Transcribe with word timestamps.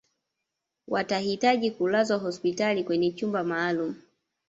watahitaji 0.87 1.71
kulazwa 1.71 2.17
hospitali 2.17 2.83
kwenye 2.83 3.11
chumba 3.11 3.43
maalum 3.43 3.95